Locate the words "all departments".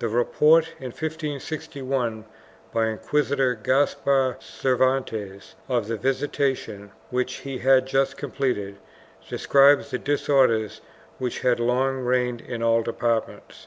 12.62-13.66